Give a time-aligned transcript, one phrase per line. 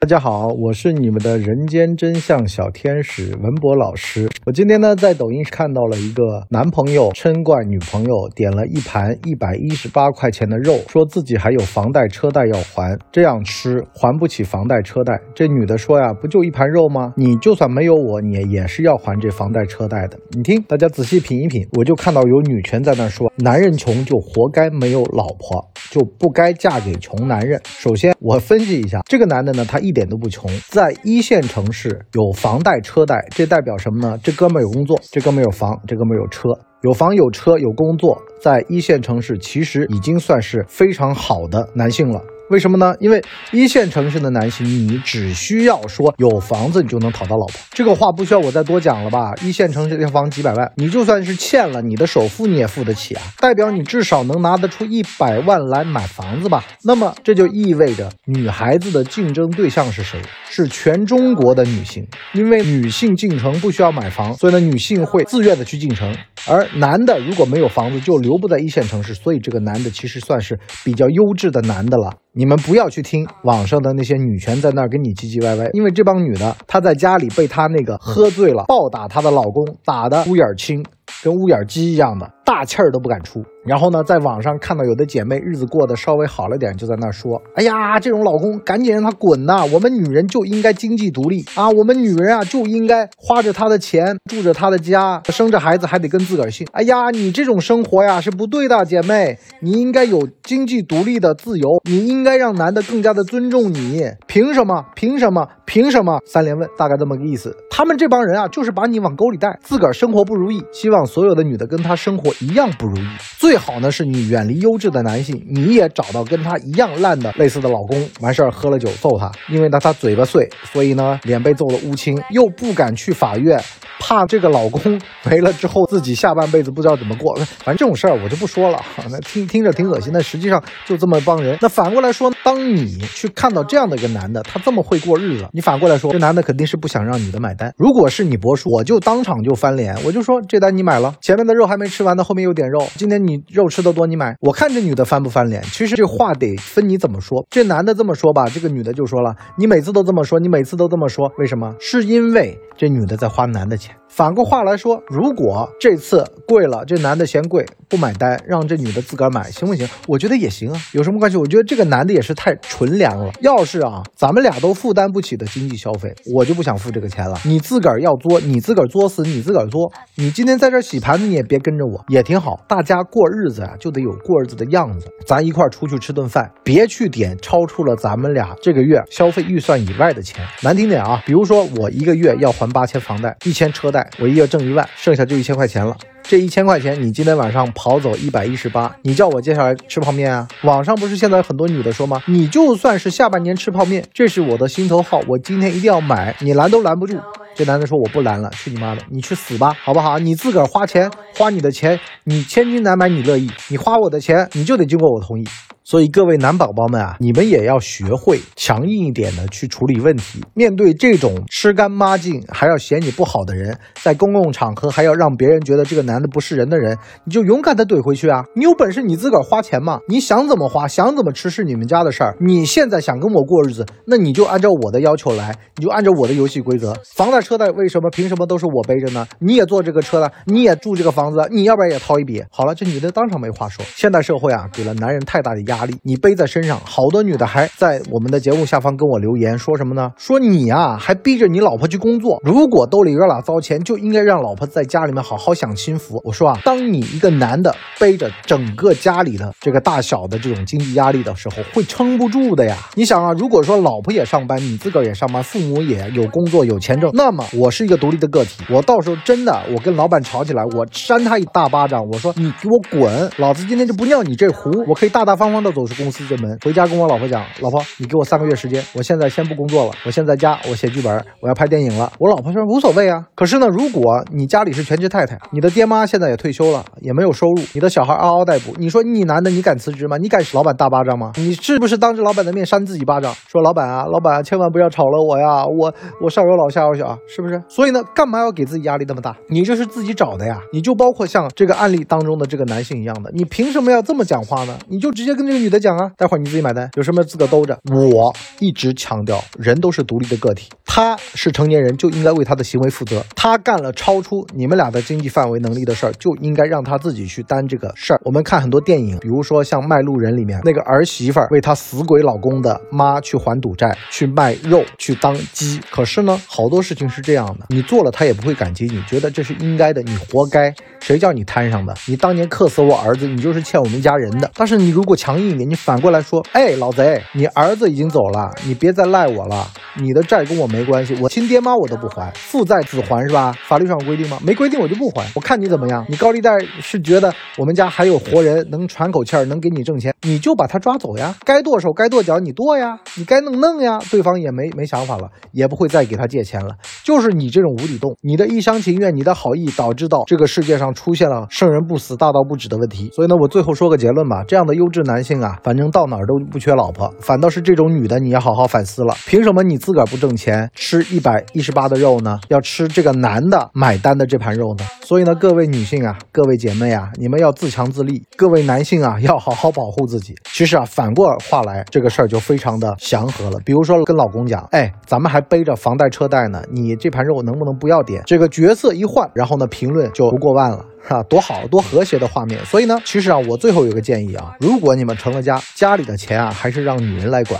[0.00, 4.28] 大家好，我是你们的人间真相小天使文博老师。
[4.46, 15.20] 我今天呢在抖音看到了一个男朋友嗔怪女朋友点了一盘一百一十八块钱的肉，说自己还有房贷车贷要还，这样吃还不起房贷车贷。
[15.34, 17.12] 这女的说呀，不就一盘肉吗？
[17.16, 20.16] 你就算没有我，你也是要还这房贷车贷的。
[20.30, 25.60] 你听，大家仔细品一品，我就看到有女权在那说，男人穷就活该没有老婆，
[25.90, 27.60] 就不该嫁给穷男人。
[27.64, 34.18] 首先我分析一下，这个男的呢，他一一点都不穷，在一线城市有房贷车贷，这代表什么呢？
[34.22, 36.50] 这哥们儿有工作，这哥们儿有房，这哥们儿有车，
[36.82, 42.20] 有房有车有工作，在一线城市其实已经算是非常好的男性了。
[42.50, 42.94] 为什么呢？
[42.98, 47.54] 因为一线城市的男性，你只需要说有房子，你就能讨到老婆。
[47.70, 49.34] 这个话不需要我再多讲了吧？
[49.42, 56.64] 一线城市一房几百万，你就算是欠了你的首付，你也付得起啊，代表你至少能拿得出一百万来买房子吧？
[56.84, 60.18] 那么这就意味着女孩子的竞争对象是谁？
[60.50, 66.16] 是全中国的女性，因为女性进城不需要买房，所以呢，女性会自愿的去进城。
[66.48, 72.10] 而男的如果没有房子，就留不在一线城市，所以这个男的其实算是比较优质的男的了。
[72.32, 80.84] 你们不要去听网上的那些女权在那儿跟你唧唧歪歪，因为这帮女的她在家里被她那个喝醉了暴打她的老公，打的乌眼青，
[81.22, 83.42] 跟乌眼鸡一样的，大气儿都不敢出。
[83.68, 89.62] 然后呢，在网上看到有的姐妹日子过得稍微好了点，就在那说：“哎呀，这种老公赶紧让他滚呐！
[89.70, 91.68] 我们女人就应该经济独立啊！
[91.68, 96.66] 我们女人啊就应该花着他的钱，住着他的家，生着孩子还得跟自个儿姓。
[96.72, 104.02] 哎呀，你这种生活呀是不对的，姐妹，你应该有经济独立的自由，你应该让男的更加的尊重你。
[104.26, 104.82] 凭什么？
[104.94, 105.46] 凭什么？
[105.66, 106.18] 凭什么？
[106.24, 107.54] 三连问，大概这么个意思。
[107.70, 113.06] 他们这帮人啊，就是把你往沟里带，自个儿生活不如意，希望所有的女的跟他生活一样不如意。
[113.36, 123.60] 最好呢，是你远离优质的男性，你也找到跟他一样烂的类似的老公，完事儿喝了酒揍他，因为呢他嘴巴碎，所以呢脸被揍得乌青，又不敢去法院，
[123.98, 127.34] 怕这个老公没了之后自己下半辈子不知道怎么过。
[127.36, 131.58] 反正这种事儿我就不说了，那听听着挺恶心，但实际上就这么帮人。
[131.60, 137.72] 那反过来说，当你去看到这样的一个男的，他这么会过日子，你反过来说，这男的肯定是不想让女的买单。
[137.76, 144.36] 如果是你博叔，我就当场就翻脸，我就说这单你买了，前面的肉还没吃完呢，后面又点肉，今天你肉吃的多，你买。
[144.40, 147.46] 我看这女的翻不翻脸，其实这话得分你怎么说。
[147.50, 151.74] 这男的这么说吧，这个女的就说了，你每次都这么说，你每次都这么说，为什么？
[151.80, 153.94] 是因为这女的在花男的钱。
[154.08, 159.86] 反过话来说，如果这次贵了，这男的嫌贵不买单，让这女的自个儿买，行不行？
[160.06, 161.36] 我觉得也行啊，有什么关系？
[161.36, 163.30] 我觉得这个男的也是太纯良了。
[163.40, 167.38] 要是啊，咱们俩都负担不起的经济消费，我就不想付这个钱了。
[167.44, 169.92] 你自个儿要作，你自个儿作死，你自个儿作。
[170.16, 172.58] 你今天在这洗盘子，你也别跟着我，也挺好。
[172.66, 175.06] 大家过日子啊，就得有过日子的样子。
[175.26, 180.44] 咱一块儿出去吃顿饭，别去点超出了咱们俩这个月消费预算以外的钱。
[180.62, 184.08] 难听点啊，比如说我一个月要还八千房贷，一千车贷。
[184.18, 185.96] 我一月挣一万，剩下就一千块钱了。
[186.22, 190.46] 这一千块钱，你今天晚上跑走一百一十八，你叫我接下来吃泡面啊？
[190.62, 192.22] 网上不是现在很多女的说吗？
[192.26, 197.16] 你就算是下半年吃泡面，这是我的心头好，我今天一定要买，你拦都拦不住。
[197.58, 200.16] 这男的说我不拦了，去你妈的，你去死吧，好不好？
[200.20, 205.44] 你自个儿花钱，花你的钱，你千金难买你乐意，你花我的钱，你就得经过我同意。
[205.88, 210.44] 所以各位男宝宝们啊，你们也要学会强硬一点的去处理问题。
[210.52, 216.94] 面对这种吃干抹净还要嫌你不好的人，在公共场合还要让别人觉得这个男的不是人的人，
[217.24, 218.44] 你就勇敢的怼回去啊！
[218.54, 222.36] 你有本事你自个儿花钱嘛，你想怎么花，想怎么吃是你们家的事儿。
[222.38, 226.94] 你现在想跟我过日子，那你就按照我的要求来，你就按照我的游戏规则。
[227.14, 229.26] 房贷车贷为什么凭什么都是我背着呢？
[229.38, 232.44] 你也坐这个车了，你也住这个房子，你要不然也掏一笔。
[232.50, 233.82] 好了，这女的当场没话说。
[233.96, 235.77] 现代社会啊，给了男人太大的压力。
[235.78, 240.10] 压力你背在身上，好多女的还在我们的节目下方跟我留言，说什么呢？
[240.16, 242.40] 说你啊，还逼着你老婆去工作。
[242.42, 246.20] 如果兜里有俩糟钱，就应该让老婆在家里面好好享清福。
[246.24, 252.76] 我说啊，当你一个男的背着整个家里的这个大小的这种经济压力的时候，会撑不住的呀。
[252.96, 265.67] 你想啊，如果说老婆也上班，你自个儿也上班，父母也有工作有钱挣，那么我是一个独立的个体，我到时候真的我跟老板吵起来，我扇他一大巴掌，我说你给我滚，老子今天就不尿你这壶，我可以大大方方的。
[265.72, 280.16] 走出公司这门，回家跟我老婆讲：“老婆，你给我三个月时间，我现在先不工作了，我现在家我写剧本，我要拍电影了。”我老婆说：“无所谓啊。”可是呢，如果你家里是全职太太，你的爹妈现在也退休了，也没有收入，你的小孩嗷嗷待哺，你说你男的你敢辞职吗？
[280.16, 281.32] 你敢老板大巴掌吗？
[281.36, 283.34] 你是不是当着老板的面扇自己巴掌？
[283.46, 285.92] 说老板啊，老板千万不要炒了我呀，我
[286.22, 287.62] 我上有老下有小，是不是？
[287.68, 289.36] 所以呢，干嘛要给自己压力那么大？
[289.50, 290.58] 你这是自己找的呀。
[290.72, 294.78] 你就包括像这个案例当中的这个男性一样的，你凭什么要这么讲话呢？
[294.88, 295.57] 你就直接跟这个。
[295.58, 297.78] 女的讲啊，待会儿你自己买单，有什么资格兜着？
[297.84, 308.20] 我一直强调，人都是独立的个体，他是成年人就应该为他的行为负责，他干了超出你们俩的经济范围能力的事儿，就应该让他自己去担这个事儿。
[308.24, 315.80] 我们看很多电影，比如说像《卖路人》里面那个儿媳妇儿为她死鬼老公的妈去还赌债，去卖肉，去当鸡。
[315.90, 320.74] 可是呢，好多事情是这样的，你做了他也不会感激你，觉得这是应该的，你活该。
[321.00, 321.94] 谁叫你摊上的？
[322.06, 324.50] 你当年克死我儿子，你就是欠我们一家人的。
[324.54, 329.66] 但是你如果强你反过来说，哎，老贼，你儿子已经走了，你别再赖我了，
[330.00, 333.54] 你的债跟我没关系，我亲爹妈我都不还，父债子还是吧？
[333.66, 334.38] 法律上有规定吗？
[334.44, 335.24] 没规定，我就不还。
[335.34, 336.04] 我看你怎么样？
[336.08, 336.50] 你高利贷
[336.80, 343.98] 是觉得我们家还有活人能喘口气儿，能给你挣钱，你就把他抓走呀，该剁手该剁脚你剁呀，你该弄弄呀。
[344.10, 346.74] 对方也没没想法了，也不会再给他借钱了。
[347.04, 350.88] 就是你这种无底洞，你的一厢情愿，你的好意，导致到这个世界上。
[350.98, 353.08] 出现了圣人不死，大道不止的问题。
[353.14, 357.08] 所以呢，我最后说个结论吧：这样的优质男性啊，反正到哪儿都不缺老婆。
[357.20, 359.14] 反倒是这种女的，你要好好反思了。
[359.26, 362.38] 凭什么你自个儿不挣钱，吃一百一十八的肉呢？
[362.48, 364.84] 要吃这个男的买单的这盘肉呢？
[365.00, 370.34] 所以呢，各位女性啊，各位姐妹啊，你们要自强自立；各位男性啊，要好好保护自己。
[370.52, 373.58] 其实啊，反过话来，这个事儿就非常的祥和了。
[373.64, 378.22] 比如说跟老公讲，哎，咱们还背着房贷车贷呢，你这盘肉能不能不要点？
[378.26, 380.84] 这个角色一换，然后呢，评论就不过万了。
[381.08, 382.62] 啊，多好多和谐的画面。
[382.66, 387.58] 所以呢，其实啊，我最后有个建议啊，如果你们成了家，家里的钱啊，还是让女人来管。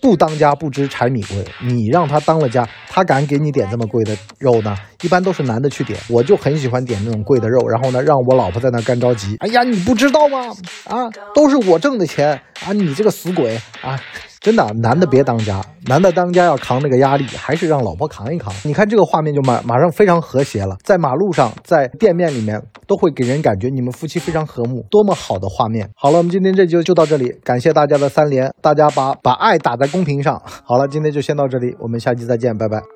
[0.00, 4.76] 不当家不知柴米贵，你让他当了家，他敢给你点这么贵的肉呢？
[5.02, 5.98] 一般都是男的去点。
[6.08, 9.36] 我就很喜欢点那种贵的肉，然后呢，让我老婆在那干着急。
[9.40, 10.54] 哎呀，你不知道吗？
[10.84, 14.00] 啊，都是我挣的钱啊，你这个死鬼啊！
[14.46, 18.54] 真的，男的别当家，男的当家要扛那个压力，还是让老婆扛一扛。
[18.62, 25.90] 你看这个画面就马马上非常和谐了，在马路上，在店面里面，都会给人感觉你们夫妻非常和睦，多么好的画面。
[25.96, 30.40] 好了，我们今天这就就到这里，感谢大家的三连，大家把把爱打在公屏上。
[30.62, 32.95] 好了，今天就先到这里，我们下期再见，拜拜。